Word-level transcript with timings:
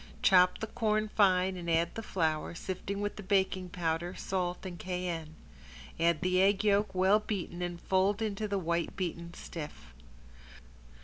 Chop 0.23 0.57
the 0.57 0.65
corn 0.65 1.09
fine 1.09 1.55
and 1.55 1.69
add 1.69 1.93
the 1.93 2.01
flour, 2.01 2.55
sifted 2.55 2.97
with 2.97 3.17
the 3.17 3.21
baking 3.21 3.69
powder, 3.69 4.15
salt 4.15 4.65
and 4.65 4.79
cayenne. 4.79 5.35
Add 5.99 6.21
the 6.21 6.41
egg 6.41 6.63
yolk, 6.63 6.95
well 6.95 7.19
beaten 7.19 7.61
and 7.61 7.79
fold 7.79 8.19
in 8.19 8.33
the 8.33 8.57
white 8.57 8.95
beaten 8.95 9.31
stiff. 9.35 9.93